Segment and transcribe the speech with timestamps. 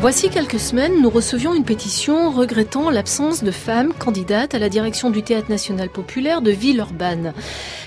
[0.00, 5.10] Voici quelques semaines, nous recevions une pétition regrettant l'absence de femmes candidates à la direction
[5.10, 7.34] du Théâtre national populaire de Villeurbanne.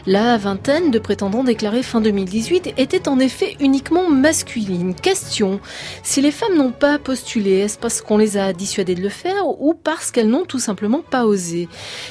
[0.05, 4.95] La vingtaine de prétendants déclarés fin 2018 était en effet uniquement masculine.
[4.95, 5.61] Question,
[6.03, 9.47] si les femmes n'ont pas postulé, est-ce parce qu'on les a dissuadées de le faire
[9.61, 11.69] ou parce qu'elles n'ont tout simplement pas osé?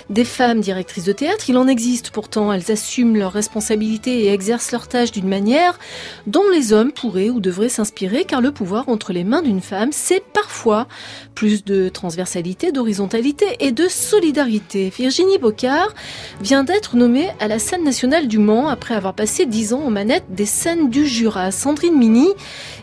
[0.09, 4.73] Des femmes directrices de théâtre, il en existe pourtant, elles assument leurs responsabilités et exercent
[4.73, 5.79] leurs tâches d'une manière
[6.27, 9.91] dont les hommes pourraient ou devraient s'inspirer car le pouvoir entre les mains d'une femme
[9.93, 10.89] c'est parfois
[11.35, 14.91] plus de transversalité, d'horizontalité et de solidarité.
[14.97, 15.93] Virginie Bocard
[16.41, 19.91] vient d'être nommée à la scène nationale du Mans après avoir passé dix ans aux
[19.91, 21.51] manettes des scènes du Jura.
[21.51, 22.29] Sandrine Mini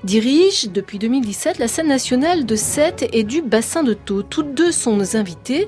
[0.03, 4.23] dirige depuis 2017 la scène nationale de Sète et du bassin de Thau.
[4.23, 5.67] Toutes deux sont nos invitées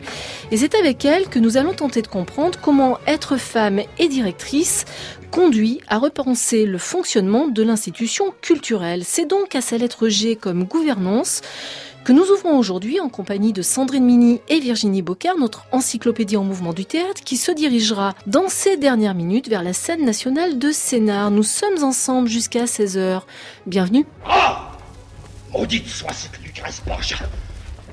[0.52, 4.86] et c'est avec elles que nous allons tenter de comprendre comment être femme et directrice
[5.32, 9.04] conduit à repenser le fonctionnement de l'institution culturelle.
[9.06, 11.42] C'est donc à sa lettre G comme gouvernance
[12.04, 16.44] que nous ouvrons aujourd'hui en compagnie de Sandrine Mini et Virginie Bocard, notre encyclopédie en
[16.44, 20.72] mouvement du théâtre, qui se dirigera dans ces dernières minutes vers la scène nationale de
[20.72, 21.32] Sénart.
[21.32, 23.22] Nous sommes ensemble jusqu'à 16h.
[23.68, 24.06] Bienvenue.
[24.26, 24.72] Ah
[25.54, 27.18] Maudite soit cette Lucrèce Borgia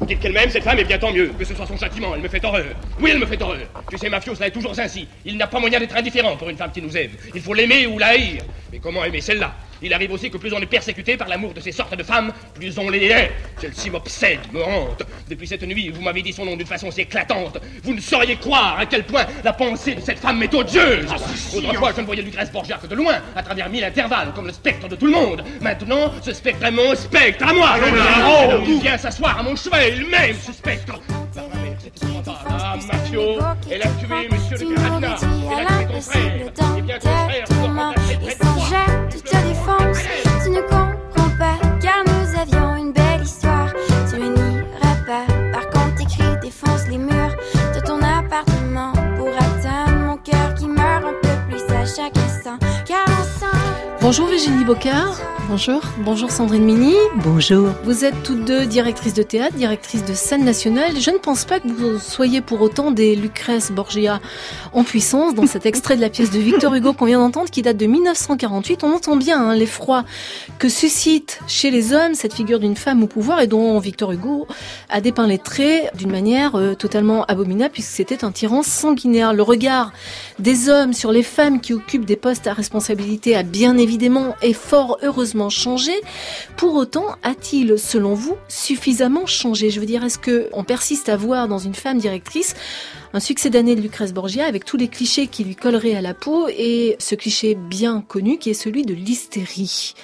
[0.02, 1.32] Dites qu'elle m'aime, cette femme, et bien tant mieux.
[1.36, 2.76] Que ce soit son châtiment, elle me fait horreur.
[3.00, 3.66] Oui, elle me fait horreur.
[3.90, 5.08] Tu sais, Mafio, cela est toujours ainsi.
[5.24, 7.10] Il n'a pas moyen d'être indifférent pour une femme qui nous aime.
[7.34, 8.42] Il faut l'aimer ou la haïr.
[8.72, 9.54] Mais comment aimer celle-là?
[9.82, 12.32] Il arrive aussi que plus on est persécuté par l'amour de ces sortes de femmes,
[12.54, 13.32] plus on les hait.
[13.60, 15.02] Celle-ci m'obsède, me hante.
[15.28, 17.58] Depuis cette nuit, vous m'avez dit son nom d'une façon si éclatante.
[17.82, 21.06] Vous ne sauriez croire à quel point la pensée de cette femme m'est odieuse.
[21.10, 21.16] Ah,
[21.56, 24.52] Autrefois, je ne voyais Lucrèce Borgia que de loin, à travers mille intervalles, comme le
[24.52, 25.44] spectre de tout le monde.
[25.60, 27.70] Maintenant, ce spectre est mon spectre, à moi.
[27.74, 31.00] Ah, il vient s'asseoir à mon chevet, il m'aime, ce spectre.
[32.50, 33.38] Ah, Mafio,
[33.70, 35.16] elle a tué Monsieur le Caravina.
[35.58, 36.78] Elle a tué ton frère.
[36.78, 37.44] Et bien ton frère,
[54.00, 55.18] Bonjour Virginie Bocard.
[55.48, 55.80] Bonjour.
[56.04, 56.92] Bonjour Sandrine Mini.
[57.24, 57.70] Bonjour.
[57.84, 61.00] Vous êtes toutes deux directrices de théâtre, directrices de scène nationale.
[61.00, 64.20] Je ne pense pas que vous soyez pour autant des Lucrèce Borgia
[64.74, 67.62] en puissance dans cet extrait de la pièce de Victor Hugo qu'on vient d'entendre qui
[67.62, 68.84] date de 1948.
[68.84, 70.04] On entend bien hein, l'effroi
[70.58, 74.46] que suscite chez les hommes cette figure d'une femme au pouvoir et dont Victor Hugo
[74.90, 79.32] a dépeint les traits d'une manière euh, totalement abominable puisque c'était un tyran sanguinaire.
[79.32, 79.92] Le regard
[80.38, 84.52] des hommes sur les femmes qui occupent des postes à responsabilité a bien évidemment et
[84.52, 85.92] fort heureusement changé.
[86.56, 89.70] Pour autant, a-t-il, selon vous, suffisamment changé?
[89.70, 92.54] Je veux dire, est-ce que on persiste à voir dans une femme directrice
[93.14, 96.14] un succès d'année de Lucrèce Borgia avec tous les clichés qui lui colleraient à la
[96.14, 99.94] peau et ce cliché bien connu qui est celui de l'hystérie?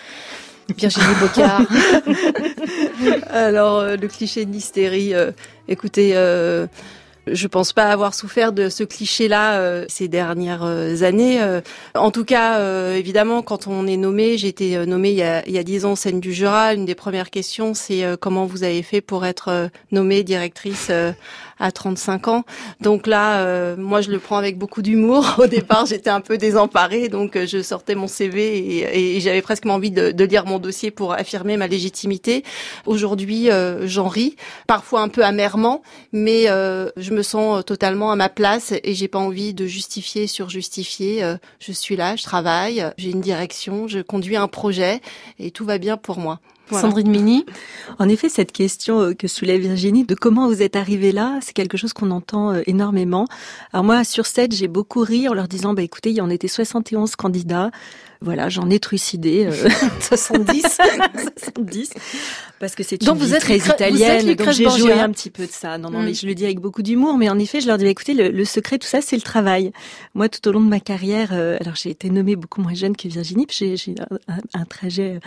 [0.76, 1.62] Virginie Bocard.
[3.30, 5.32] Alors, euh, le cliché de l'hystérie, euh,
[5.68, 6.66] écoutez, euh,
[7.26, 11.42] je pense pas avoir souffert de ce cliché-là euh, ces dernières euh, années.
[11.42, 11.60] Euh.
[11.94, 12.60] en tout cas,
[12.94, 15.84] évidemment, quand on est nommé, j'ai été nommée il y a, il y a 10
[15.84, 16.74] ans scène du Jura.
[16.74, 20.90] Une des premières questions, c'est comment vous avez fait pour être nommée directrice
[21.58, 22.44] à 35 ans.
[22.80, 25.34] Donc là, euh, moi, je le prends avec beaucoup d'humour.
[25.38, 29.66] Au départ, j'étais un peu désemparée, donc euh, je sortais mon CV et, j'avais presque
[29.66, 32.44] envie de, lire mon dossier pour affirmer ma légitimité.
[32.86, 35.82] Aujourd'hui, euh, j'en ris, parfois un peu amèrement,
[36.12, 40.48] mais je me sens totalement à ma place et j'ai pas envie de justifier sur
[40.48, 41.22] justifier.
[41.58, 45.00] je suis là, je travaille, j'ai une direction, je conduis un projet
[45.38, 46.40] et tout va bien pour moi.
[46.70, 47.44] Sandrine Mini.
[47.98, 51.52] En effet, cette question euh, que soulève Virginie de comment vous êtes arrivée là, c'est
[51.52, 53.26] quelque chose qu'on entend euh, énormément.
[53.72, 56.30] Alors moi, sur cette, j'ai beaucoup ri en leur disant, bah écoutez, il y en
[56.30, 57.70] était 71 candidats.
[58.24, 59.48] Voilà, j'en ai trucidé
[60.00, 60.62] 70,
[61.36, 61.90] 70,
[62.58, 65.76] parce que c'est une vie très italienne, donc j'ai joué un petit peu de ça.
[65.76, 66.14] Non, non, mais mm.
[66.14, 68.44] je le dis avec beaucoup d'humour, mais en effet, je leur dis, bah, écoutez, le,
[68.44, 69.72] secret, tout ça, c'est le travail.
[70.14, 72.96] Moi, tout au long de ma carrière, euh, alors j'ai été nommée beaucoup moins jeune
[72.96, 73.76] que Virginie, j'ai
[74.28, 75.20] un, un, trajet,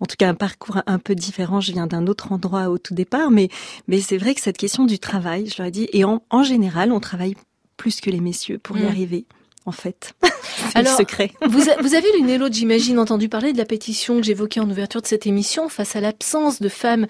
[0.00, 1.60] en tout cas un parcours un peu différent.
[1.60, 3.48] Je viens d'un autre endroit au tout départ, mais
[3.86, 6.42] mais c'est vrai que cette question du travail, je leur ai dit, et en, en
[6.42, 7.36] général, on travaille
[7.76, 8.88] plus que les messieurs pour y mm.
[8.88, 9.24] arriver.
[9.66, 10.14] En fait.
[10.74, 11.32] Alors, secret.
[11.46, 14.70] vous, vous avez l'une et l'autre, j'imagine, entendu parler de la pétition que j'évoquais en
[14.70, 15.68] ouverture de cette émission.
[15.68, 17.06] Face à l'absence de femmes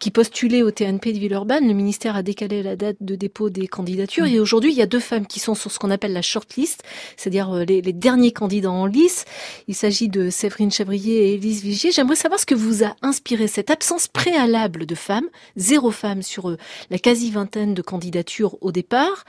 [0.00, 3.66] qui postulaient au TNP de Villeurbanne, le ministère a décalé la date de dépôt des
[3.66, 4.26] candidatures.
[4.26, 6.82] Et aujourd'hui, il y a deux femmes qui sont sur ce qu'on appelle la shortlist,
[7.16, 9.24] c'est-à-dire euh, les, les, derniers candidats en lice.
[9.68, 11.92] Il s'agit de Séverine Chavrier et Élise Vigier.
[11.92, 16.50] J'aimerais savoir ce que vous a inspiré cette absence préalable de femmes, zéro femme sur
[16.50, 16.58] euh,
[16.90, 19.24] la quasi-vingtaine de candidatures au départ.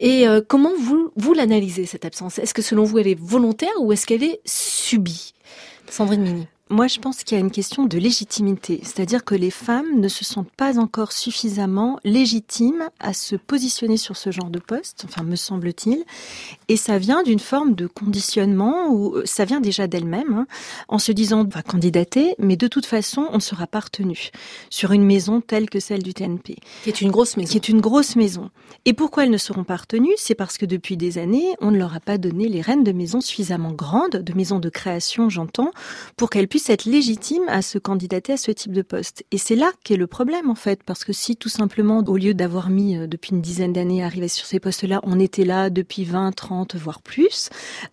[0.00, 3.70] Et euh, comment vous, vous l'analysez, cette absence Est-ce que selon vous, elle est volontaire
[3.80, 5.34] ou est-ce qu'elle est subie?
[5.90, 6.46] Sandrine Mini.
[6.70, 10.08] Moi, je pense qu'il y a une question de légitimité, c'est-à-dire que les femmes ne
[10.08, 15.22] se sentent pas encore suffisamment légitimes à se positionner sur ce genre de poste, enfin
[15.22, 16.04] me semble-t-il,
[16.68, 20.46] et ça vient d'une forme de conditionnement où euh, ça vient déjà d'elle-même, hein,
[20.88, 24.28] en se disant on va candidater, mais de toute façon on ne sera pas retenu
[24.68, 27.68] sur une maison telle que celle du TNP, qui est une grosse maison, qui est
[27.70, 28.50] une grosse maison.
[28.84, 30.14] Et pourquoi elles ne seront pas retenues?
[30.18, 32.92] C'est parce que depuis des années, on ne leur a pas donné les rênes de
[32.92, 35.70] maisons suffisamment grandes, de maisons de création, j'entends,
[36.16, 39.24] pour qu'elles puissent être légitime à se candidater à ce type de poste.
[39.30, 42.34] Et c'est là qu'est le problème en fait, parce que si tout simplement, au lieu
[42.34, 45.70] d'avoir mis euh, depuis une dizaine d'années à arriver sur ces postes-là, on était là
[45.70, 47.50] depuis 20, 30, voire plus,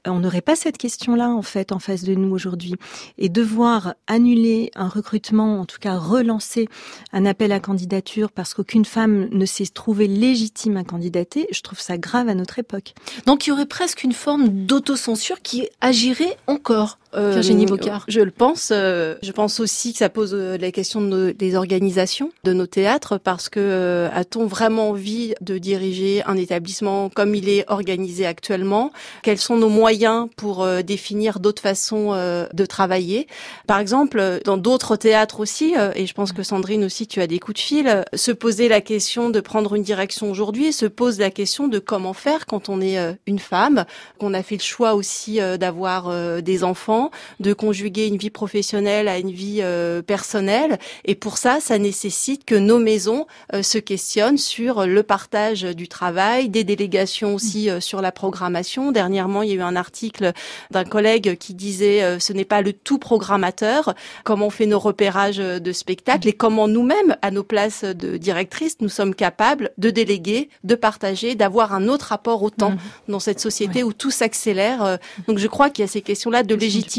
[0.07, 2.75] euh, on n'aurait pas cette question-là en fait en face de nous aujourd'hui.
[3.17, 6.67] Et devoir annuler un recrutement, en tout cas relancer
[7.13, 11.79] un appel à candidature parce qu'aucune femme ne s'est trouvée légitime à candidater, je trouve
[11.79, 12.93] ça grave à notre époque.
[13.25, 18.05] Donc il y aurait presque une forme d'autocensure qui agirait encore euh, Virginie Bocard.
[18.07, 18.69] Je le pense.
[18.71, 22.67] Euh, je pense aussi que ça pose euh, la question de des organisations de nos
[22.67, 28.91] théâtres parce que a-t-on vraiment envie de diriger un établissement comme il est organisé actuellement?
[29.23, 33.27] Quels sont nos moyens pour définir d'autres façons de travailler?
[33.67, 37.39] Par exemple, dans d'autres théâtres aussi, et je pense que Sandrine aussi, tu as des
[37.39, 41.31] coups de fil, se poser la question de prendre une direction aujourd'hui, se pose la
[41.31, 43.85] question de comment faire quand on est une femme,
[44.19, 47.04] qu'on a fait le choix aussi d'avoir des enfants
[47.39, 50.79] de conjuguer une vie professionnelle à une vie euh, personnelle.
[51.05, 55.87] Et pour ça, ça nécessite que nos maisons euh, se questionnent sur le partage du
[55.87, 58.91] travail, des délégations aussi euh, sur la programmation.
[58.91, 60.33] Dernièrement, il y a eu un article
[60.71, 63.93] d'un collègue qui disait ce n'est pas le tout programmateur,
[64.23, 68.77] comment on fait nos repérages de spectacles et comment nous-mêmes, à nos places de directrices,
[68.81, 73.11] nous sommes capables de déléguer, de partager, d'avoir un autre rapport au temps mmh.
[73.11, 74.97] dans cette société où tout s'accélère.
[75.27, 76.94] Donc je crois qu'il y a ces questions-là de légitimité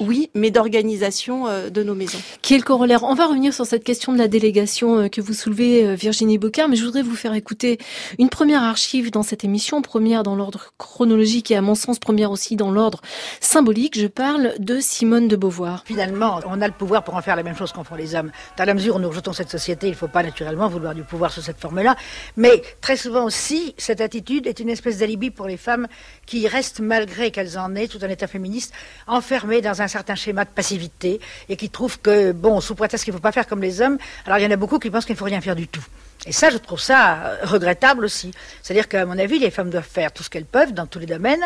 [0.00, 2.18] oui, mais d'organisation euh, de nos maisons.
[2.42, 5.20] Qui est le corollaire On va revenir sur cette question de la délégation euh, que
[5.20, 7.78] vous soulevez, euh, Virginie Bocard, mais je voudrais vous faire écouter
[8.18, 12.30] une première archive dans cette émission, première dans l'ordre chronologique et à mon sens première
[12.30, 13.00] aussi dans l'ordre
[13.40, 13.98] symbolique.
[13.98, 15.82] Je parle de Simone de Beauvoir.
[15.86, 18.30] Finalement, on a le pouvoir pour en faire la même chose qu'en font les hommes.
[18.56, 21.02] Dans la mesure où nous rejetons cette société, il ne faut pas naturellement vouloir du
[21.02, 21.96] pouvoir sous cette forme-là.
[22.36, 25.86] Mais très souvent aussi, cette attitude est une espèce d'alibi pour les femmes
[26.26, 28.72] qui restent, malgré qu'elles en aient tout un état féministe,
[29.06, 33.12] enfermées dans un certain schéma de passivité et qui trouvent que, bon, sous prétexte qu'il
[33.12, 35.04] ne faut pas faire comme les hommes, alors il y en a beaucoup qui pensent
[35.04, 35.84] qu'il ne faut rien faire du tout.
[36.26, 38.32] Et ça, je trouve ça euh, regrettable aussi.
[38.62, 41.06] C'est-à-dire qu'à mon avis, les femmes doivent faire tout ce qu'elles peuvent dans tous les
[41.06, 41.42] domaines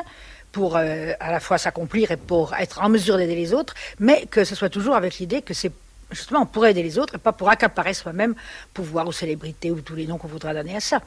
[0.52, 4.26] pour euh, à la fois s'accomplir et pour être en mesure d'aider les autres, mais
[4.26, 5.73] que ce soit toujours avec l'idée que c'est
[6.11, 8.35] justement pour aider les autres et pas pour accaparer soi-même
[8.73, 11.00] pouvoir ou célébrité ou tous les noms qu'on voudra donner à ça.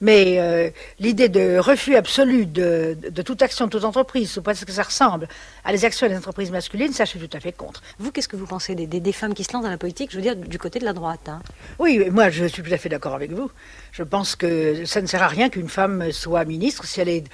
[0.00, 4.72] Mais euh, l'idée de refus absolu de, toute action de toute entreprise, sous prétexte que
[4.72, 5.28] ça ressemble
[5.64, 7.82] à les actions des entreprises masculines, ça je suis tout à fait contre.
[7.98, 10.16] Vous, qu'est-ce que vous pensez des, des, femmes qui se lancent dans la politique, je
[10.16, 11.40] veux dire, du côté de la droite hein?
[11.78, 13.50] Oui, moi je suis tout à fait d'accord avec vous.
[13.92, 17.24] Je pense que ça ne sert à rien qu'une femme soit ministre si elle est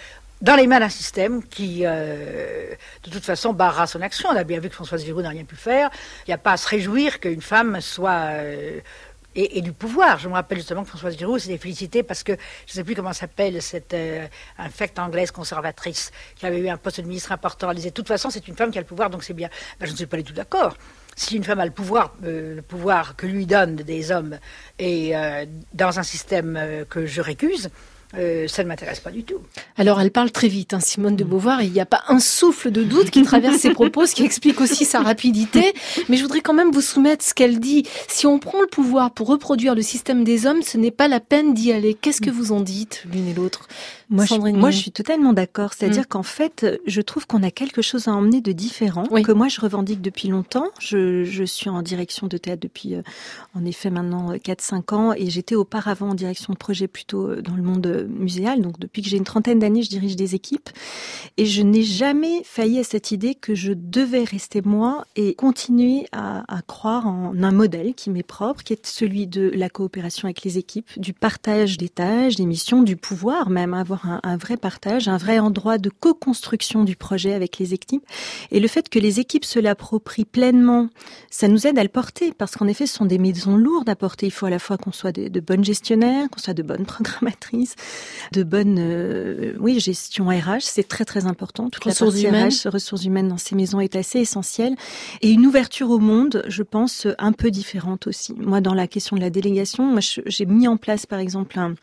[0.43, 2.71] dans les mains d'un système qui, euh,
[3.05, 4.29] de toute façon, barra son action.
[4.31, 5.91] On a bien vu que Françoise Giroud n'a rien pu faire.
[6.27, 8.81] Il n'y a pas à se réjouir qu'une femme soit euh,
[9.37, 10.19] et, du pouvoir.
[10.19, 12.95] Je me rappelle justement que Françoise Giroud s'était félicitée parce que, je ne sais plus
[12.95, 14.27] comment s'appelle cette euh,
[14.99, 17.71] anglaise conservatrice qui avait eu un poste de ministre important.
[17.71, 19.51] Elle disait, de toute façon, c'est une femme qui a le pouvoir, donc c'est bien.
[19.79, 20.77] Ben, je ne suis pas du tout d'accord.
[21.15, 24.39] Si une femme a le pouvoir, euh, le pouvoir que lui donnent des hommes,
[24.79, 27.71] et euh, dans un système que je récuse,
[28.19, 29.41] euh, ça ne m'intéresse pas du tout.
[29.77, 32.71] Alors elle parle très vite, hein, Simone de Beauvoir, il n'y a pas un souffle
[32.71, 35.75] de doute qui traverse ses propos, ce qui explique aussi sa rapidité.
[36.09, 37.85] Mais je voudrais quand même vous soumettre ce qu'elle dit.
[38.09, 41.21] Si on prend le pouvoir pour reproduire le système des hommes, ce n'est pas la
[41.21, 41.95] peine d'y aller.
[41.95, 43.69] Qu'est-ce que vous en dites l'une et l'autre?
[44.09, 45.73] Moi je, moi, je suis totalement d'accord.
[45.73, 46.07] C'est-à-dire mm.
[46.07, 49.61] qu'en fait, je trouve qu'on a quelque chose à emmener de différent, que moi, je
[49.61, 50.69] revendique depuis longtemps.
[50.79, 53.03] Je, je suis en direction de théâtre depuis, euh,
[53.55, 57.57] en effet, maintenant 4-5 euh, ans, et j'étais auparavant en direction de projet plutôt dans
[57.57, 58.63] le monde muséale.
[58.63, 60.71] Donc depuis que j'ai une trentaine d'années, je dirige des équipes.
[61.37, 66.07] Et je n'ai jamais failli à cette idée que je devais rester moi et continuer
[66.13, 70.27] à, à croire en un modèle qui m'est propre, qui est celui de la coopération
[70.27, 74.21] avec les équipes, du partage des tâches, des missions, du pouvoir même, avoir avoir un,
[74.23, 78.05] un vrai partage, un vrai endroit de co-construction du projet avec les équipes.
[78.51, 80.89] Et le fait que les équipes se l'approprient pleinement,
[81.31, 83.97] ça nous aide à le porter parce qu'en effet, ce sont des maisons lourdes à
[83.97, 84.27] porter.
[84.27, 86.87] Il faut à la fois qu'on soit de, de bonnes gestionnaires, qu'on soit de bonnes
[86.87, 87.75] programmatrices,
[88.33, 91.71] de bonnes, euh, oui, gestion RH, c'est très très important.
[91.71, 92.51] Toute ressources la humaines.
[92.51, 94.77] RH, ressources humaines dans ces maisons est assez essentielle.
[95.23, 98.35] Et une ouverture au monde, je pense, un peu différente aussi.
[98.35, 101.75] Moi, dans la question de la délégation, moi, j'ai mis en place, par exemple, un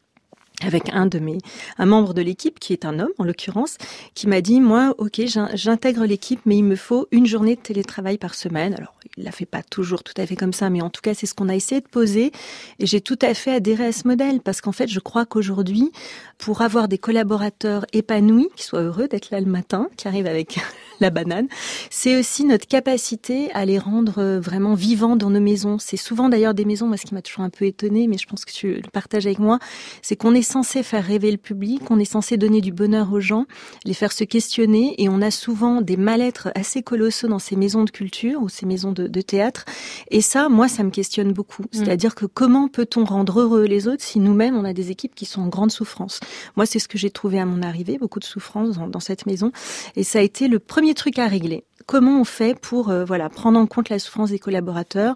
[0.65, 1.37] avec un de mes,
[1.77, 3.77] un membre de l'équipe qui est un homme en l'occurrence,
[4.13, 5.21] qui m'a dit moi, ok,
[5.53, 8.73] j'intègre l'équipe, mais il me faut une journée de télétravail par semaine.
[8.73, 11.13] Alors, il la fait pas toujours tout à fait comme ça, mais en tout cas,
[11.13, 12.31] c'est ce qu'on a essayé de poser.
[12.79, 15.91] Et j'ai tout à fait adhéré à ce modèle parce qu'en fait, je crois qu'aujourd'hui,
[16.37, 20.59] pour avoir des collaborateurs épanouis, qui soient heureux d'être là le matin, qui arrivent avec
[20.99, 21.47] la banane,
[21.89, 25.77] c'est aussi notre capacité à les rendre euh, vraiment vivants dans nos maisons.
[25.79, 28.27] C'est souvent d'ailleurs des maisons, moi, ce qui m'a toujours un peu étonné, mais je
[28.27, 29.59] pense que tu le partages avec moi,
[30.01, 33.19] c'est qu'on est censé faire rêver le public, on est censé donner du bonheur aux
[33.19, 33.45] gens,
[33.85, 37.83] les faire se questionner, et on a souvent des mal-être assez colossaux dans ces maisons
[37.83, 39.65] de culture ou ces maisons de, de théâtre.
[40.11, 41.63] Et ça, moi, ça me questionne beaucoup.
[41.63, 41.67] Mm.
[41.71, 45.25] C'est-à-dire que comment peut-on rendre heureux les autres si nous-mêmes, on a des équipes qui
[45.25, 46.19] sont en grande souffrance?
[46.55, 49.25] Moi, c'est ce que j'ai trouvé à mon arrivée, beaucoup de souffrance dans, dans cette
[49.25, 49.51] maison.
[49.95, 53.29] Et ça a été le premier truc à régler comment on fait pour euh, voilà
[53.29, 55.15] prendre en compte la souffrance des collaborateurs,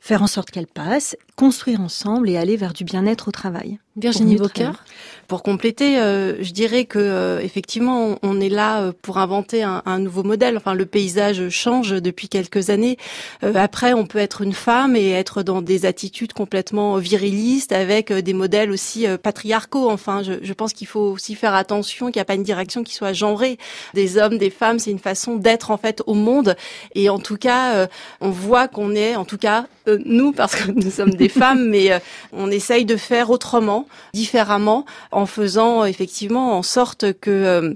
[0.00, 3.78] faire en sorte qu'elle passe, construire ensemble et aller vers du bien-être au travail.
[3.96, 4.84] Virginie Bocard
[5.28, 9.82] Pour compléter, euh, je dirais que euh, effectivement, on, est là euh, pour inventer un,
[9.86, 10.56] un, nouveau modèle.
[10.56, 12.98] Enfin, le paysage change depuis quelques années.
[13.42, 18.32] après, on peut être une femme et être dans des attitudes complètement virilistes, avec des
[18.32, 19.90] modèles aussi patriarcaux.
[19.90, 22.82] Enfin, je, je pense qu'il faut aussi faire attention qu'il n'y a pas une direction
[22.82, 23.58] qui soit genrée.
[23.94, 26.56] Des hommes, des femmes, c'est une façon d'être en fait au monde.
[26.96, 27.88] Et en tout cas,
[28.20, 31.68] on voit qu'on est, en tout cas, euh, nous, parce que nous sommes des femmes,
[31.68, 31.98] mais euh,
[32.32, 37.74] on essaye de faire autrement, différemment, en faisant effectivement en sorte que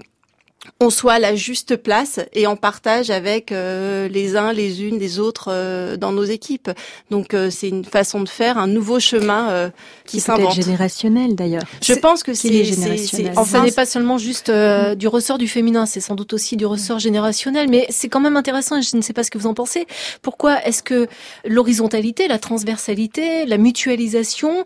[0.81, 4.99] on soit à la juste place et en partage avec euh, les uns, les unes,
[4.99, 6.71] les autres euh, dans nos équipes.
[7.11, 9.71] Donc euh, c'est une façon de faire un nouveau chemin
[10.05, 10.55] qui s'invente.
[10.55, 11.63] générationnel d'ailleurs.
[11.83, 13.33] Je pense que c'est générationnel.
[13.37, 16.67] Enfin, ce n'est pas seulement juste du ressort du féminin, c'est sans doute aussi du
[16.67, 17.69] ressort générationnel.
[17.69, 18.79] Mais c'est quand même intéressant.
[18.79, 19.87] Et je ne sais pas ce que vous en pensez.
[20.23, 21.09] Pourquoi est-ce que
[21.45, 24.65] l'horizontalité, la transversalité, la mutualisation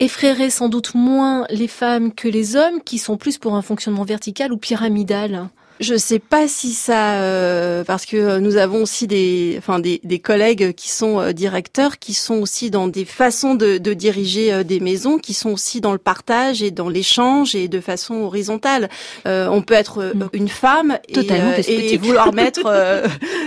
[0.00, 4.04] effraierait sans doute moins les femmes que les hommes, qui sont plus pour un fonctionnement
[4.04, 5.33] vertical ou pyramidal?
[5.34, 5.50] know,
[5.80, 10.20] Je sais pas si ça, euh, parce que nous avons aussi des, enfin des, des
[10.20, 14.62] collègues qui sont euh, directeurs, qui sont aussi dans des façons de, de diriger euh,
[14.62, 18.88] des maisons, qui sont aussi dans le partage et dans l'échange et de façon horizontale.
[19.24, 20.28] on peut être mm.
[20.32, 22.72] une femme et, et vouloir mettre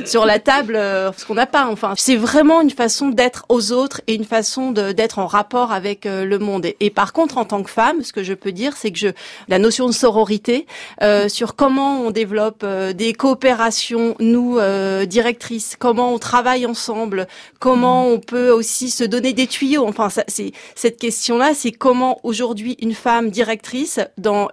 [0.06, 1.68] sur la table ce qu'on n'a pas.
[1.72, 6.04] Enfin, c'est vraiment une façon d'être aux autres et une façon d'être en rapport avec
[6.04, 6.66] le monde.
[6.66, 9.00] Et, et, par contre, en tant que femme, ce que je peux dire, c'est que
[9.00, 9.08] je,
[9.48, 10.66] la notion de sororité
[11.30, 17.28] sur comment on développe euh, des coopérations, nous, euh, directrices, comment on travaille ensemble,
[17.60, 19.86] comment on peut aussi se donner des tuyaux.
[19.88, 24.48] Enfin, c'est cette question-là, c'est comment aujourd'hui une femme directrice dans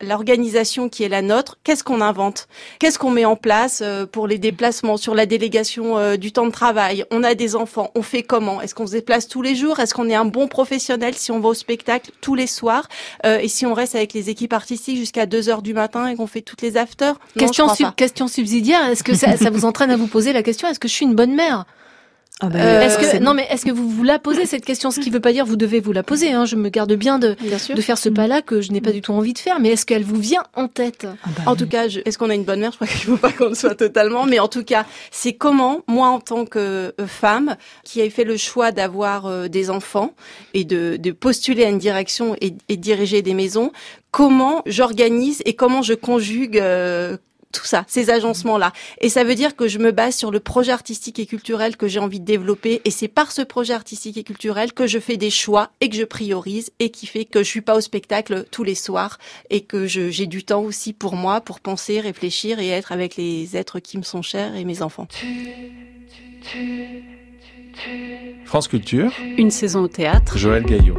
[0.00, 2.48] l'organisation qui est la nôtre, qu'est-ce qu'on invente,
[2.78, 6.52] qu'est-ce qu'on met en place euh, pour les déplacements sur la délégation du temps de
[6.52, 7.04] travail?
[7.10, 8.62] On a des enfants, on fait comment?
[8.62, 9.78] Est-ce qu'on se déplace tous les jours?
[9.78, 12.88] Est-ce qu'on est un bon professionnel si on va au spectacle tous les soirs?
[13.24, 16.26] Et si on reste avec les équipes artistiques jusqu'à 2 heures du matin et qu'on
[16.26, 20.06] fait toutes les afters question, question subsidiaire, est-ce que ça, ça vous entraîne à vous
[20.06, 21.64] poser la question, est-ce que je suis une bonne mère?
[22.40, 24.90] Ah bah, euh, est-ce que non mais est-ce que vous vous la posez cette question?
[24.90, 26.32] Ce qui veut pas dire vous devez vous la poser.
[26.32, 26.44] Hein.
[26.46, 27.36] Je me garde bien de
[27.74, 29.60] de faire ce pas-là que je n'ai pas du tout envie de faire.
[29.60, 31.06] Mais est-ce qu'elle vous vient en tête?
[31.06, 32.72] Ah bah En tout cas, est-ce qu'on a une bonne mère?
[32.72, 34.24] Je crois qu'il faut pas qu'on le soit totalement.
[34.26, 38.24] Mais en tout cas, c'est comment moi en tant que euh, femme qui a fait
[38.24, 40.14] le choix d'avoir euh, des enfants
[40.54, 43.72] et de, de postuler à une direction et, et diriger des maisons,
[44.10, 46.58] comment j'organise et comment je conjugue
[47.52, 48.72] tout ça, ces agencements-là.
[49.00, 51.88] Et ça veut dire que je me base sur le projet artistique et culturel que
[51.88, 52.80] j'ai envie de développer.
[52.84, 55.96] Et c'est par ce projet artistique et culturel que je fais des choix et que
[55.96, 59.18] je priorise et qui fait que je suis pas au spectacle tous les soirs
[59.50, 63.56] et que j'ai du temps aussi pour moi, pour penser, réfléchir et être avec les
[63.56, 65.08] êtres qui me sont chers et mes enfants.
[68.44, 69.12] France Culture.
[69.36, 70.36] Une saison au théâtre.
[70.36, 70.98] Joël Gaillot.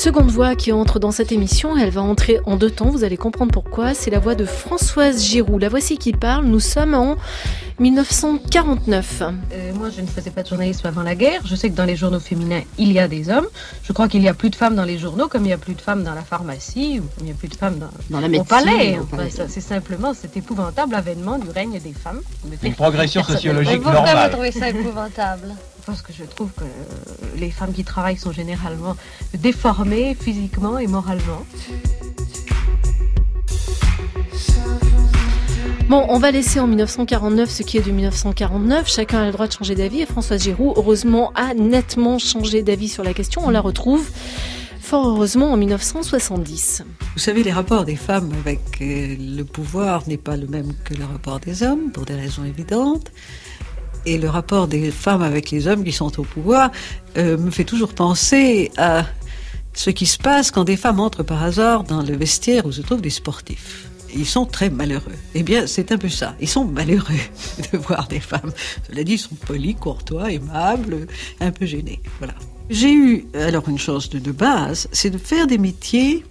[0.00, 3.18] Seconde voix qui entre dans cette émission, elle va entrer en deux temps, vous allez
[3.18, 3.92] comprendre pourquoi.
[3.92, 5.60] C'est la voix de Françoise Giroud.
[5.60, 6.46] La voici qui parle.
[6.46, 7.18] Nous sommes en
[7.80, 9.22] 1949.
[9.52, 11.42] Euh, moi, je ne faisais pas de journalisme avant la guerre.
[11.44, 13.46] Je sais que dans les journaux féminins, il y a des hommes.
[13.82, 15.58] Je crois qu'il y a plus de femmes dans les journaux, comme il y a
[15.58, 18.20] plus de femmes dans la pharmacie, ou comme il y a plus de femmes dans,
[18.20, 18.98] la médecine, au palais.
[19.48, 22.22] c'est simplement cet épouvantable avènement du règne des femmes.
[22.62, 24.30] Une progression sociologique normale.
[24.30, 25.54] Vous trouvez ça épouvantable
[25.90, 26.62] Parce que je trouve que
[27.36, 28.96] les femmes qui travaillent sont généralement
[29.34, 31.44] déformées physiquement et moralement.
[35.88, 38.88] Bon, on va laisser en 1949 ce qui est de 1949.
[38.88, 42.88] Chacun a le droit de changer d'avis et Françoise Giroud, heureusement, a nettement changé d'avis
[42.88, 43.42] sur la question.
[43.44, 44.08] On la retrouve
[44.80, 46.84] fort heureusement en 1970.
[47.14, 50.94] Vous savez, les rapports des femmes avec euh, le pouvoir n'est pas le même que
[50.94, 53.10] le rapport des hommes, pour des raisons évidentes.
[54.06, 56.70] Et le rapport des femmes avec les hommes qui sont au pouvoir
[57.16, 59.04] euh, me fait toujours penser à
[59.72, 62.82] ce qui se passe quand des femmes entrent par hasard dans le vestiaire où se
[62.82, 65.14] trouvent des sportifs ils sont très malheureux.
[65.34, 66.34] Eh bien, c'est un peu ça.
[66.40, 67.14] Ils sont malheureux
[67.72, 68.52] de voir des femmes.
[68.88, 71.06] Cela dit, ils sont polis, courtois, aimables,
[71.40, 72.00] un peu gênés.
[72.18, 72.34] Voilà.
[72.68, 76.24] J'ai eu alors une de, de base, c'est de faire des métiers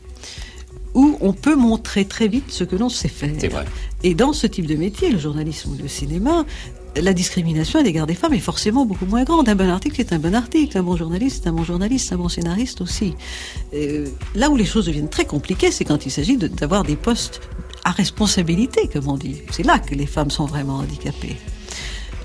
[0.94, 3.32] où on peut montrer très vite ce que l'on sait faire.
[3.38, 3.66] C'est vrai.
[4.04, 6.46] Et dans ce type de métier, le journalisme ou le cinéma,
[6.96, 9.48] la discrimination à l'égard des femmes est forcément beaucoup moins grande.
[9.50, 12.18] Un bon article est un bon article, un bon journaliste est un bon journaliste, un
[12.18, 13.14] bon scénariste aussi.
[13.74, 17.42] Euh, là où les choses deviennent très compliquées, c'est quand il s'agit d'avoir des postes
[17.84, 19.38] à responsabilité, comme on dit.
[19.52, 21.38] C'est là que les femmes sont vraiment handicapées.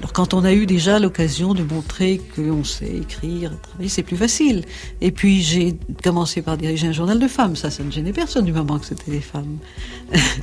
[0.04, 4.18] Alors quand on a eu déjà l'occasion de montrer qu'on sait écrire, travailler, c'est plus
[4.18, 4.66] facile.
[5.00, 8.44] Et puis j'ai commencé par diriger un journal de femmes, ça, ça ne gênait personne
[8.44, 9.56] du moment que c'était des femmes.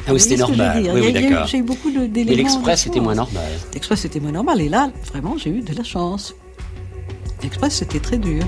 [0.07, 0.81] Ah oui, c'était normal.
[0.91, 1.45] Oui, oui, d'accord.
[1.45, 2.31] J'ai eu beaucoup d'éléments.
[2.31, 3.45] Et l'Express, c'était moins normal.
[3.71, 4.61] L'Express, c'était moins normal.
[4.61, 6.33] Et là, vraiment, j'ai eu de la chance.
[7.43, 8.43] L'Express, c'était très dur.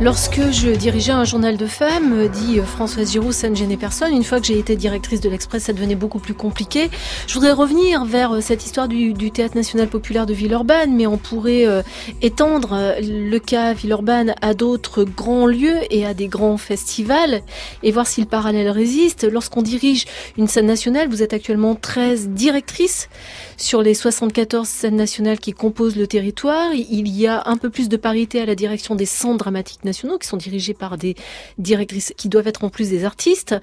[0.00, 4.12] Lorsque je dirigeais un journal de femmes, dit Françoise Giroud, ça ne gênait personne.
[4.12, 6.88] Une fois que j'ai été directrice de l'Express, ça devenait beaucoup plus compliqué.
[7.26, 11.66] Je voudrais revenir vers cette histoire du, Théâtre National Populaire de Villeurbanne, mais on pourrait
[11.66, 11.82] euh,
[12.22, 17.42] étendre euh, le cas Villeurbanne à d'autres grands lieux et à des grands festivals
[17.82, 19.24] et voir si le parallèle résiste.
[19.28, 20.04] Lorsqu'on dirige
[20.36, 23.08] une scène nationale, vous êtes actuellement 13 directrices
[23.56, 26.72] sur les 74 scènes nationales qui composent le territoire.
[26.72, 29.80] Il y a un peu plus de parité à la direction des centres dramatiques
[30.18, 31.14] qui sont dirigés par des
[31.58, 33.54] directrices qui doivent être en plus des artistes.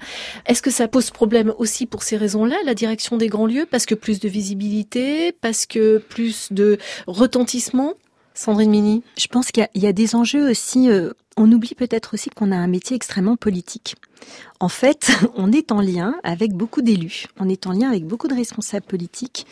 [0.46, 3.66] Est-ce que ça pose problème aussi pour ces raisons-là, la direction des grands lieux?
[3.70, 7.94] Parce que plus de visibilité, parce que plus de retentissement?
[8.34, 9.02] Sandrine Mini?
[9.18, 10.90] Je pense qu'il y, a des enjeux aussi.
[10.90, 13.96] Euh, on oublie peut-être aussi qu'on a un métier extrêmement politique.
[14.60, 18.28] En fait, on est en lien avec beaucoup d'élus, on est en lien avec beaucoup
[18.28, 19.46] de responsables politiques.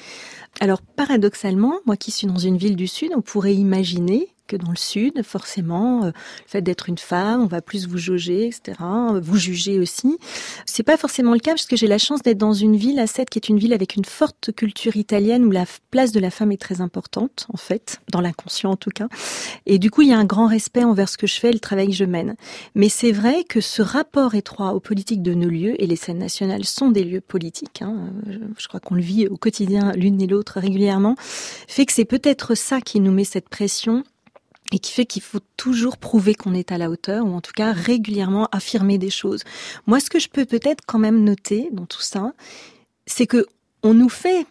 [0.60, 4.70] Alors paradoxalement, moi qui suis dans une ville du Sud, on pourrait imaginer que dans
[4.70, 6.12] le sud, forcément, euh, le
[6.46, 8.78] fait d'être une femme, on va plus vous jauger, etc.,
[9.22, 10.18] vous juger aussi.
[10.66, 13.06] C'est pas forcément le cas parce que j'ai la chance d'être dans une ville à
[13.06, 16.30] Sète qui est une ville avec une forte culture italienne où la place de la
[16.30, 19.08] femme est très importante, en fait, dans l'inconscient en tout cas.
[19.66, 21.60] Et du coup, il y a un grand respect envers ce que je fais, le
[21.60, 22.36] travail que je mène.
[22.74, 26.18] Mais c'est vrai que ce rapport étroit aux politiques de nos lieux et les scènes
[26.18, 27.82] nationales sont des lieux politiques.
[27.82, 28.10] Hein,
[28.58, 32.54] je crois qu'on le vit au quotidien l'une et l'autre régulièrement, fait que c'est peut-être
[32.54, 34.04] ça qui nous met cette pression
[34.74, 37.52] et qui fait qu'il faut toujours prouver qu'on est à la hauteur, ou en tout
[37.54, 39.44] cas régulièrement affirmer des choses.
[39.86, 42.32] Moi, ce que je peux peut-être quand même noter dans tout ça,
[43.06, 43.46] c'est que
[43.84, 44.46] on nous fait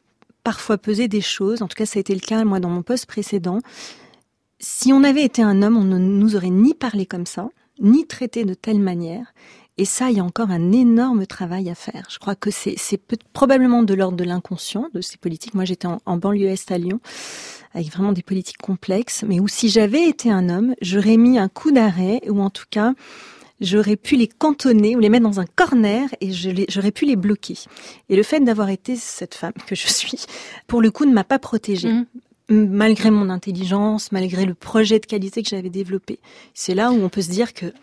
[0.45, 2.83] parfois peser des choses, en tout cas ça a été le cas moi dans mon
[2.83, 3.59] poste précédent.
[4.59, 7.49] Si on avait été un homme, on ne nous aurait ni parlé comme ça,
[7.81, 9.33] ni traité de telle manière.
[9.77, 12.05] Et ça, il y a encore un énorme travail à faire.
[12.09, 12.77] Je crois que c'est
[13.33, 15.55] probablement de l'ordre de l'inconscient de ces politiques.
[15.55, 16.99] Moi, j'étais en, en banlieue est à Lyon
[17.73, 21.49] avec vraiment des politiques complexes, mais où si j'avais été un homme, j'aurais mis un
[21.49, 22.93] coup d'arrêt, ou en tout cas,
[23.62, 27.57] j'aurais pu les cantonner ou les mettre dans un corner et j'aurais pu les bloquer.
[28.09, 30.25] Et le fait d'avoir été cette femme que je suis,
[30.67, 31.91] pour le coup, ne m'a pas protégée.
[32.49, 32.65] Mmh.
[32.65, 36.19] malgré mon intelligence, malgré le projet de qualité que j'avais développé.
[36.53, 37.73] C'est là où on peut se dire que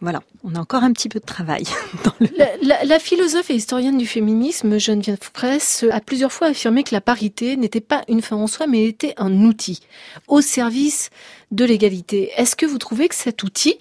[0.00, 1.64] voilà, on a encore un petit peu de travail.
[2.62, 7.56] la, philosophe et historienne du féminisme, Geneviève Presse, a plusieurs fois affirmé que la parité
[7.56, 9.80] n'était pas une fin en soi, mais était un outil
[10.28, 11.08] au service
[11.50, 12.30] de l'égalité.
[12.36, 13.78] Est-ce que vous trouvez que cet outil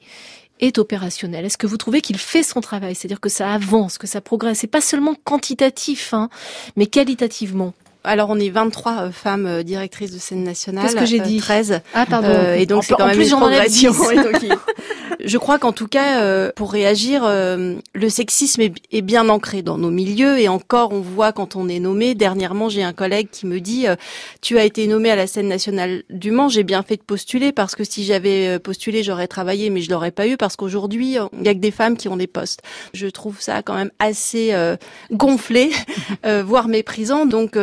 [0.62, 1.44] est opérationnel?
[1.44, 2.96] Est-ce que vous trouvez qu'il fait son travail?
[2.96, 6.30] C'est-à-dire que ça avance, que ça progresse C'est pas seulement quantitatif, hein,
[6.78, 7.74] mais qualitativement
[8.06, 10.86] alors on est 23 euh, femmes euh, directrices de scène nationale.
[10.86, 11.38] Qu'est-ce que j'ai dit?
[11.38, 11.82] 13.
[11.94, 12.28] Ah pardon.
[12.30, 13.94] Euh, et donc c'est quand même plus une progression.
[15.26, 19.80] Je crois qu'en tout cas, euh, pour réagir, euh, le sexisme est, bien ancré dans
[19.80, 22.14] nos milieux et encore, on voit quand on est nommé.
[22.14, 23.96] Dernièrement, j'ai un collègue qui me dit euh,
[24.42, 27.52] "Tu as été nommé à la scène nationale du Mans, j'ai bien fait de postuler
[27.52, 31.46] parce que si j'avais postulé, j'aurais travaillé, mais je l'aurais pas eu parce qu'aujourd'hui, il
[31.46, 32.62] y a que des femmes qui ont des postes."
[32.94, 34.54] Je trouve ça quand même assez
[35.12, 35.72] gonflé,
[36.44, 37.26] voire méprisant.
[37.26, 37.58] Donc,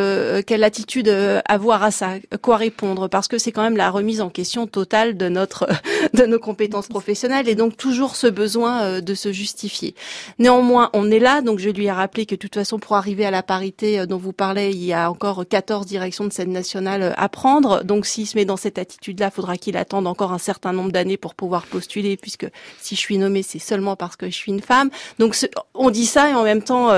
[0.45, 1.09] quelle attitude
[1.45, 2.15] avoir à ça?
[2.41, 3.07] Quoi répondre?
[3.07, 5.67] Parce que c'est quand même la remise en question totale de notre
[6.13, 9.95] de nos compétences professionnelles donc toujours ce besoin euh, de se justifier.
[10.39, 13.25] Néanmoins, on est là, donc je lui ai rappelé que de toute façon, pour arriver
[13.25, 16.51] à la parité euh, dont vous parlez, il y a encore 14 directions de scène
[16.51, 17.83] nationale euh, à prendre.
[17.83, 21.17] Donc s'il se met dans cette attitude-là, faudra qu'il attende encore un certain nombre d'années
[21.17, 22.47] pour pouvoir postuler, puisque
[22.79, 24.89] si je suis nommée, c'est seulement parce que je suis une femme.
[25.19, 25.35] Donc
[25.73, 26.91] on dit ça et en même temps,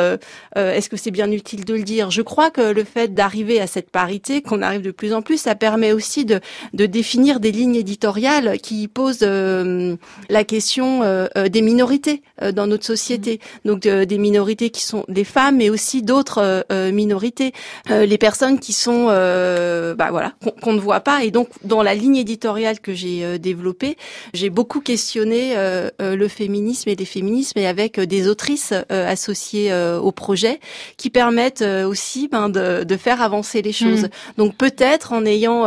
[0.56, 2.12] est-ce que c'est bien utile de le dire?
[2.12, 5.38] Je crois que le fait d'arriver à cette parité, qu'on arrive de plus en plus,
[5.38, 6.40] ça permet aussi de,
[6.74, 12.68] de définir des lignes éditoriales qui posent la question euh, euh, des minorités euh, dans
[12.68, 13.40] notre société.
[13.64, 13.68] Mm.
[13.68, 17.54] Donc des minorités qui sont des femmes, mais aussi d'autres minorités,
[17.90, 21.24] les personnes qui sont, bah voilà, qu'on ne voit pas.
[21.24, 23.98] Et donc dans la ligne éditoriale que j'ai développée,
[24.34, 25.56] j'ai beaucoup questionné
[26.00, 30.60] le féminisme et les féminismes, et avec des autrices associées au projet,
[30.98, 34.04] qui permettent aussi ben, de, de, faire avancer les choses.
[34.04, 34.10] Mm.
[34.38, 35.64] Donc peut-être en ayant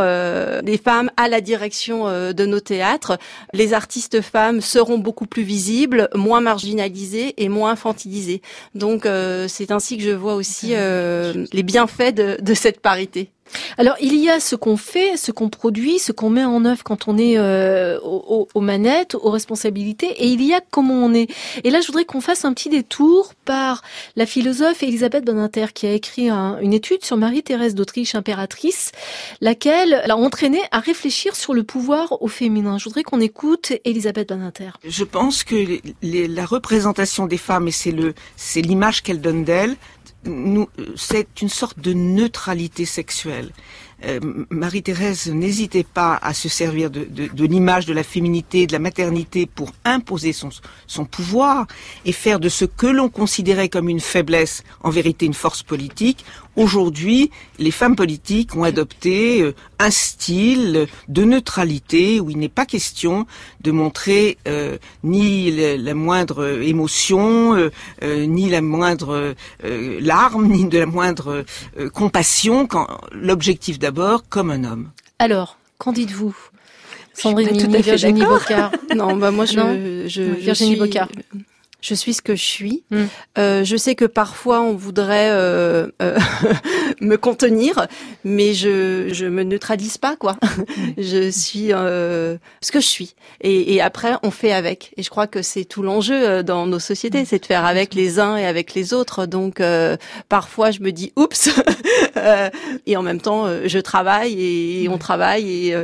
[0.62, 3.18] des femmes à la direction de nos théâtres,
[3.52, 8.42] les artistes femmes seront beaucoup plus visibles, moins marginalisées et moins infantilisées.
[8.74, 13.30] Donc euh, c'est ainsi que je vois aussi euh, les bienfaits de, de cette parité.
[13.76, 16.82] Alors il y a ce qu'on fait, ce qu'on produit, ce qu'on met en œuvre
[16.84, 21.30] quand on est euh, aux, manettes, aux responsabilités, et il y a comment on est.
[21.64, 23.82] Et là, je voudrais qu'on fasse un petit détour par
[24.16, 28.92] la philosophe Elisabeth Boninter qui a écrit une étude sur Marie-Thérèse d'Autriche, impératrice,
[29.40, 32.78] laquelle l'a entraînée à réfléchir sur le pouvoir au féminin.
[32.78, 34.70] Je voudrais qu'on écoute Elisabeth Boninter.
[34.84, 37.72] Je pense que la représentation des femmes, et
[38.36, 39.76] c'est l'image qu'elle donne d'elles,
[40.96, 43.50] c'est une sorte de neutralité sexuelle.
[44.04, 47.08] Euh, Marie-Thérèse n'hésitait pas à se servir de,
[47.44, 51.66] l'image de la féminité, de la maternité pour imposer son, pouvoir
[52.04, 56.24] et faire de ce que l'on considérait comme une faiblesse en vérité une force politique.
[56.54, 62.66] Aujourd'hui, les femmes politiques ont adopté euh, un style de neutralité où il n'est pas
[62.66, 63.26] question
[63.60, 67.70] de montrer euh, ni la, moindre émotion,
[68.02, 71.44] ni la moindre larme, ni de la moindre
[71.92, 72.68] compassion
[73.12, 74.90] l'objectif d'abord comme un homme.
[75.18, 76.36] Alors, qu'en dites-vous?
[77.14, 78.70] Sandrine Virginie Bocard.
[78.94, 81.08] Non, bah moi je, je, Virginie Bocard
[81.80, 82.82] je suis ce que je suis.
[82.90, 83.04] Mm.
[83.38, 86.18] Euh, je sais que parfois on voudrait euh, euh,
[87.00, 87.86] me contenir,
[88.24, 90.36] mais je je me neutralise pas quoi.
[90.98, 93.14] je suis ce que je suis.
[93.40, 94.92] Et, et, après on fait avec.
[94.96, 98.18] Et je crois que c'est tout l'enjeu dans nos sociétés, c'est de faire avec les
[98.18, 99.26] uns et avec les autres.
[99.26, 99.62] Donc
[100.28, 101.50] parfois je me dis oups,
[102.86, 105.76] et en même temps je travaille et, on travaille et,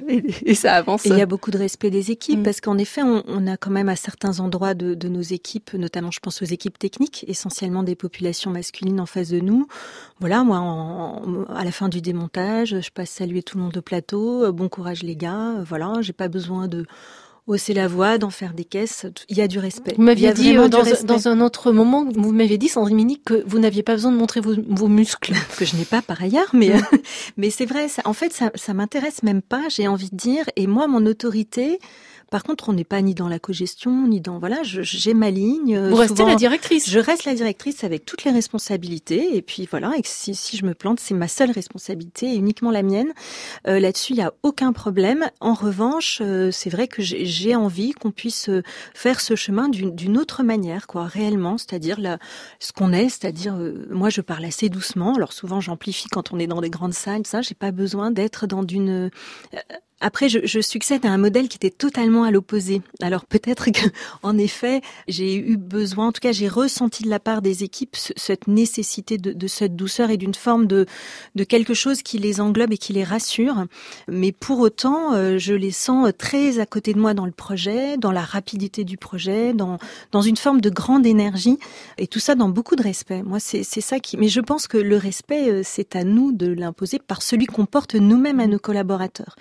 [0.45, 1.05] et, ça avance.
[1.05, 2.43] Il y a beaucoup de respect des équipes mm.
[2.43, 5.71] parce qu'en effet on, on, a quand même à certains endroits de, de nos équipes
[5.85, 9.66] notamment je pense aux équipes techniques, essentiellement des populations masculines en face de nous.
[10.18, 11.20] Voilà, moi,
[11.55, 14.44] à la fin du démontage, je passe saluer tout le monde au plateau.
[14.44, 15.59] Euh, bon courage les gars.
[15.59, 16.87] Euh, voilà, j'ai pas besoin de
[17.47, 19.05] hausser la voix, d'en faire des caisses.
[19.29, 19.92] Il y a du respect.
[19.99, 23.59] Vous m'aviez dit euh, dans, un autre moment, vous m'aviez dit, Sandrine Mini, que vous
[23.59, 25.35] n'aviez pas besoin de montrer vos, muscles.
[25.59, 26.73] que je n'ai pas par ailleurs, mais
[27.37, 27.88] mais c'est vrai.
[27.88, 29.64] Ça, en fait, ça, ça m'intéresse même pas.
[29.68, 30.47] J'ai envie de dire.
[30.57, 31.79] Et moi, mon autorité.
[32.31, 35.79] Par contre, on n'est pas ni dans la cogestion, ni dans voilà, j'ai ma ligne.
[35.79, 36.91] Vous restez la directrice.
[36.91, 39.37] Je reste la directrice avec toutes les responsabilités.
[39.37, 42.71] Et puis voilà, et si, si je me plante, c'est ma seule responsabilité et uniquement
[42.71, 43.13] la mienne.
[43.67, 45.29] Euh, Là-dessus, il n'y a aucun problème.
[45.41, 48.63] En revanche, euh, c'est vrai que j'ai envie qu'on puisse euh,
[48.95, 51.99] faire ce chemin d'une autre manière, quoi, réellement, c'est-à-dire
[52.59, 55.15] ce qu'on est, c'est-à-dire euh, moi, je parle assez doucement.
[55.15, 57.27] Alors souvent, j'amplifie quand on est dans des grandes salles.
[57.27, 59.11] Ça, j'ai pas besoin d'être dans d'une
[60.05, 62.83] après, je, succède à un modèle qui était totalement à l'opposé.
[63.01, 63.88] Alors peut-être que,
[64.23, 67.97] en effet, j'ai eu besoin, en tout cas, j'ai ressenti de la part des équipes
[67.97, 70.87] cette nécessité de, cette douceur et d'une forme de,
[71.49, 73.64] quelque chose qui les englobe et qui les rassure.
[74.07, 77.97] Mais pour autant, euh, je les sens très à côté de moi dans le projet,
[77.97, 79.79] dans la rapidité du projet, dans,
[80.21, 81.59] une forme de grande énergie
[81.97, 83.23] et tout ça dans beaucoup de respect.
[83.23, 84.19] Moi, c'est ça qui.
[84.19, 87.64] Mais je pense que le respect, euh, c'est à nous de l'imposer par celui qu'on
[87.64, 89.37] porte nous-mêmes à nos collaborateurs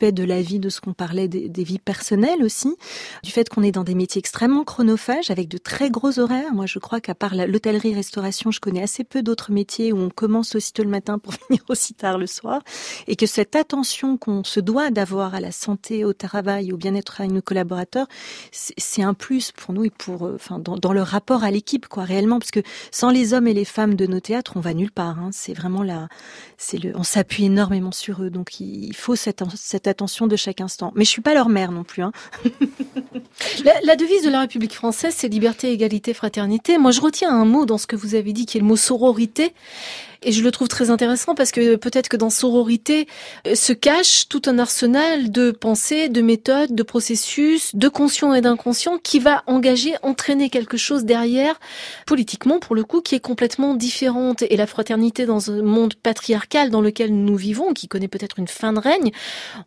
[0.00, 2.74] de la vie, de ce qu'on parlait des, vies personnelles aussi,
[3.22, 6.52] du fait qu'on est dans des métiers extrêmement chronophages avec de très gros horaires.
[6.52, 10.54] Moi, je crois qu'à part l'hôtellerie-restauration, je connais assez peu d'autres métiers où on commence
[10.56, 12.62] aussitôt le matin pour finir aussi tard le soir,
[13.06, 17.20] et que cette attention qu'on se doit d'avoir à la santé, au travail, au bien-être
[17.20, 18.06] à nos collaborateurs,
[18.50, 21.86] c'est un plus pour nous et pour, euh, enfin, dans, dans le rapport à l'équipe,
[21.86, 24.74] quoi, réellement, parce que sans les hommes et les femmes de nos théâtres, on va
[24.74, 25.18] nulle part.
[25.18, 25.30] Hein.
[25.32, 26.08] C'est vraiment là,
[26.56, 30.60] c'est le, on s'appuie énormément sur eux, donc il faut cette, cette attention de chaque
[30.60, 30.92] instant.
[30.94, 32.02] Mais je suis pas leur mère non plus.
[32.02, 32.12] Hein.
[33.64, 36.78] la, la, devise de la République française, c'est liberté, égalité, fraternité.
[36.78, 38.76] Moi, je retiens un mot dans ce que vous avez dit, qui est le mot
[38.76, 39.54] sororité.
[40.24, 43.08] Et je le trouve très intéressant parce que peut-être que dans sororité
[43.46, 48.40] euh, se cache tout un arsenal de pensées, de méthodes, de processus, de conscient et
[48.40, 51.58] d'inconscient qui va engager, entraîner quelque chose derrière,
[52.06, 54.42] politiquement pour le coup, qui est complètement différente.
[54.42, 58.48] Et la fraternité dans un monde patriarcal dans lequel nous vivons, qui connaît peut-être une
[58.48, 59.10] fin de règne,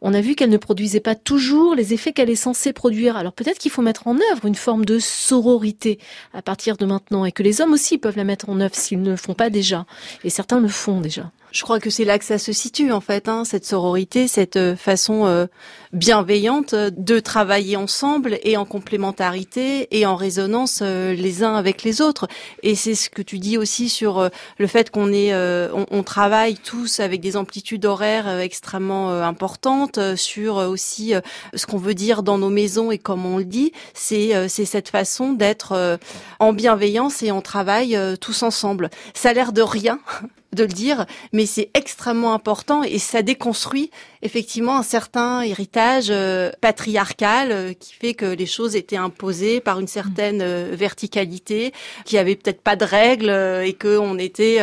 [0.02, 3.18] on a vu qu'elle ne produisait pas toujours les effets qu'elle est censée produire.
[3.18, 6.00] Alors peut-être qu'il faut mettre en œuvre une forme de sororité
[6.34, 9.02] à partir de maintenant et que les hommes aussi peuvent la mettre en œuvre s'ils
[9.02, 9.86] ne le font pas déjà.
[10.24, 11.30] Et le font déjà.
[11.56, 14.58] Je crois que c'est là que ça se situe en fait, hein, cette sororité, cette
[14.58, 15.46] euh, façon euh,
[15.94, 22.02] bienveillante euh, de travailler ensemble et en complémentarité et en résonance les uns avec les
[22.02, 22.28] autres.
[22.62, 26.56] Et c'est ce que tu dis aussi sur le fait qu'on est, on, on, travaille
[26.56, 31.14] tous avec des amplitudes horaires extrêmement importantes sur aussi
[31.54, 33.72] ce qu'on veut dire dans nos maisons et comme on le dit.
[33.94, 36.00] C'est c'est cette façon d'être
[36.40, 38.90] en bienveillance et en travail tous ensemble.
[39.14, 40.00] Ça a l'air de rien
[40.56, 43.92] de le dire, mais c'est extrêmement important et ça déconstruit
[44.26, 49.80] effectivement un certain héritage euh, patriarcal euh, qui fait que les choses étaient imposées par
[49.80, 51.74] une certaine euh, verticalité,
[52.06, 53.30] qui avait peut-être pas de règles
[53.64, 54.60] et que on était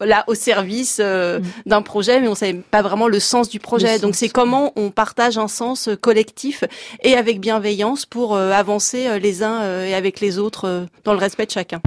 [0.00, 3.98] là au service d'un projet, mais on savait pas vraiment le sens du projet.
[3.98, 6.64] Donc c'est comment on partage un sens collectif
[7.02, 11.50] et avec bienveillance pour avancer les uns et avec les autres dans le respect de
[11.50, 11.80] chacun.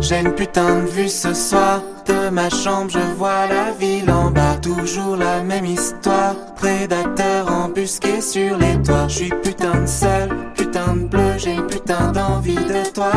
[0.00, 4.30] J'ai une putain de vue ce soir de ma chambre, je vois la ville en
[4.30, 6.34] bas, toujours la même histoire.
[6.56, 11.66] Prédateur embusqué sur les toits, je suis putain de seul, putain de bleu, j'ai une
[11.66, 13.12] putain d'envie de toi.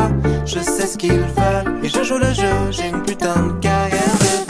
[0.46, 4.16] Je sais ce qu'ils veulent et je joue le jeu, j'ai une putain de carrière
[4.22, 4.43] moi.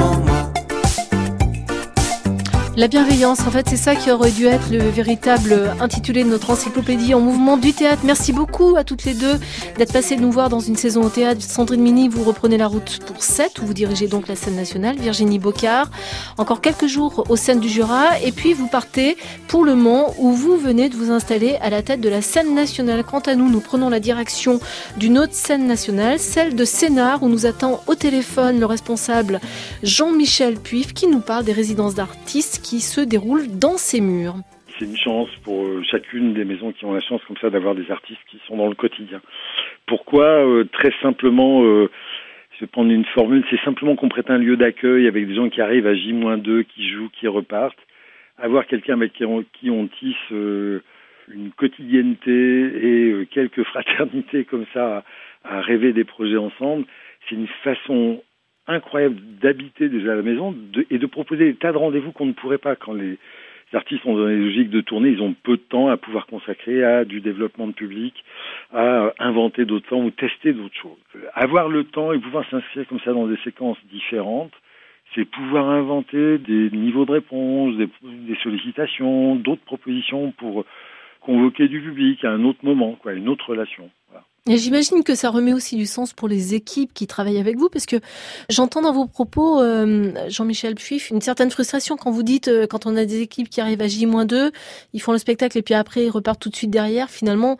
[2.75, 6.49] La bienveillance, en fait, c'est ça qui aurait dû être le véritable intitulé de notre
[6.49, 8.01] encyclopédie en mouvement du théâtre.
[8.03, 9.36] Merci beaucoup à toutes les deux
[9.77, 11.39] d'être passées nous voir dans une saison au théâtre.
[11.43, 14.97] Sandrine Mini, vous reprenez la route pour 7, où vous dirigez donc la scène nationale.
[14.97, 15.91] Virginie Bocard,
[16.39, 18.19] encore quelques jours au scène du Jura.
[18.23, 21.83] Et puis vous partez pour Le Mans, où vous venez de vous installer à la
[21.83, 23.03] tête de la scène nationale.
[23.03, 24.59] Quant à nous, nous prenons la direction
[24.97, 29.39] d'une autre scène nationale, celle de Sénart, où nous attend au téléphone le responsable
[29.83, 34.36] Jean-Michel Puif, qui nous parle des résidences d'artistes qui se déroule dans ces murs.
[34.80, 37.76] C'est une chance pour euh, chacune des maisons qui ont la chance comme ça d'avoir
[37.76, 39.21] des artistes qui sont dans le quotidien.
[39.86, 41.91] Pourquoi euh, Très simplement, euh,
[42.56, 45.49] je vais prendre une formule, c'est simplement qu'on prête un lieu d'accueil avec des gens
[45.49, 47.78] qui arrivent à J-2, qui jouent, qui repartent.
[48.39, 49.26] Avoir quelqu'un avec qui
[49.69, 55.04] on, tisse une quotidienneté et quelques fraternités comme ça
[55.43, 56.86] à rêver des projets ensemble,
[57.28, 58.23] c'est une façon
[58.67, 60.56] incroyable d'habiter déjà la maison
[60.89, 63.17] et de proposer des tas de rendez-vous qu'on ne pourrait pas quand les
[63.73, 66.84] artistes ont dans les logiques de tournée, ils ont peu de temps à pouvoir consacrer
[66.84, 68.13] à du développement de public,
[68.71, 70.97] à inventer d'autres formes ou tester d'autres choses.
[71.34, 74.54] Avoir le temps et pouvoir s'inscrire comme ça dans des séquences différentes,
[75.15, 80.65] c'est pouvoir inventer des niveaux de réponse, des, des sollicitations, d'autres propositions pour
[81.21, 83.89] convoquer du public à un autre moment, quoi, une autre relation.
[84.49, 87.69] Et j'imagine que ça remet aussi du sens pour les équipes qui travaillent avec vous,
[87.69, 87.95] parce que
[88.49, 92.86] j'entends dans vos propos, euh, Jean-Michel Puif, une certaine frustration quand vous dites, euh, quand
[92.86, 94.51] on a des équipes qui arrivent à J-2,
[94.91, 97.10] ils font le spectacle et puis après ils repartent tout de suite derrière.
[97.10, 97.56] Finalement,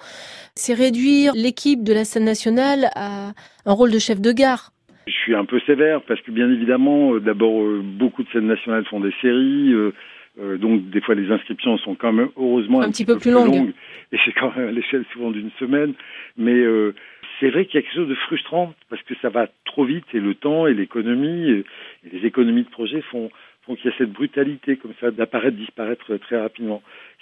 [0.56, 3.32] c'est réduire l'équipe de la scène nationale à
[3.66, 4.74] un rôle de chef de gare.
[5.08, 7.64] Je suis un peu sévère parce que bien évidemment, euh, d'abord,
[7.98, 9.72] beaucoup de scènes nationales font des séries.
[9.72, 9.94] Euh,
[10.38, 13.32] donc des fois les inscriptions sont quand même heureusement un, un petit, peu, peu plus
[13.32, 13.54] longues.
[13.54, 13.74] longues.
[14.12, 15.94] et c'est quand même à l'échelle souvent d'une semaine.
[16.38, 16.94] Mais euh,
[17.40, 20.06] c'est vrai qu'il y a quelque chose de frustrant parce que ça va trop vite
[20.14, 21.66] et le temps et l'économie et,
[22.12, 23.30] les économies de projet font
[23.66, 26.82] font qu'il y a cette brutalité comme ça d'apparaître disparaître très rapidement.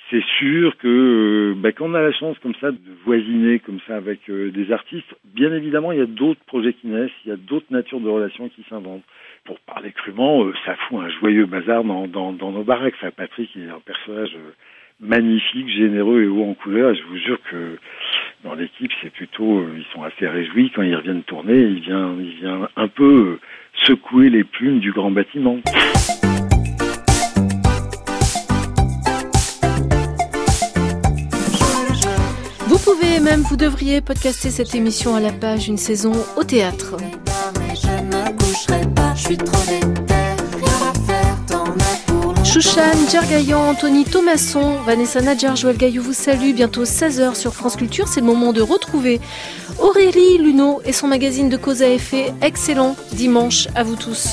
[0.10, 3.80] C'est sûr que euh, bah, quand on a la chance comme ça de voisiner comme
[3.88, 7.30] ça avec euh, des artistes, bien évidemment il y a d'autres projets qui naissent, il
[7.30, 9.04] y a d'autres natures de relations qui s'inventent
[9.45, 12.93] pour parler crûment, euh, ça fout un joyeux bazar dans, nos baraques.
[13.15, 14.51] Patrick est un personnage euh,
[14.99, 16.93] magnifique, généreux et haut en couleur.
[16.93, 17.77] Je vous jure que
[18.43, 21.60] dans l'équipe, c'est plutôt, euh, ils sont assez réjouis quand ils reviennent tourner.
[21.60, 23.39] Il vient, il vient un peu
[23.86, 25.60] secouer les plumes du grand bâtiment.
[32.67, 36.97] Vous pouvez même, vous devriez podcaster cette émission à la page Une saison au théâtre.
[37.73, 39.01] Je me coucherai pas.
[42.43, 46.53] Chouchan, Djergayan, Anthony Thomasson, Vanessa Nadjar, Joël Gaillou vous salue.
[46.53, 48.07] Bientôt 16h sur France Culture.
[48.07, 49.21] C'est le moment de retrouver
[49.79, 52.34] Aurélie Luneau et son magazine de cause à effet.
[52.41, 54.29] Excellent dimanche à vous tous.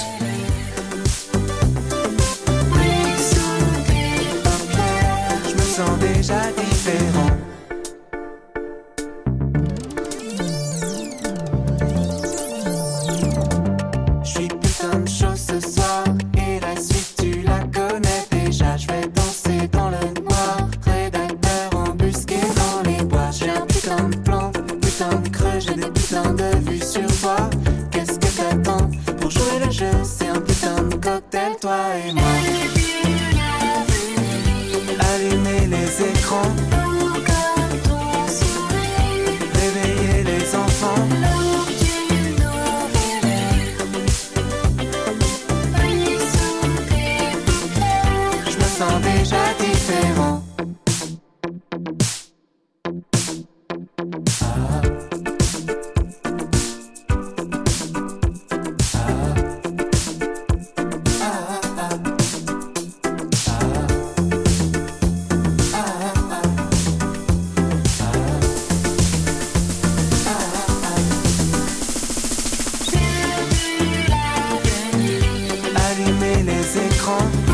[76.87, 77.48] Écrans.